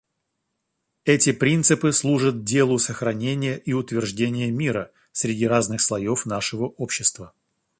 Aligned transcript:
Эти 1.05 1.31
принципы 1.31 1.91
служат 1.91 2.43
делу 2.43 2.79
сохранения 2.79 3.55
и 3.55 3.73
утверждения 3.73 4.49
мира 4.49 4.91
среди 5.11 5.45
разных 5.45 5.79
слоев 5.79 6.25
нашего 6.25 6.65
общества. 6.65 7.33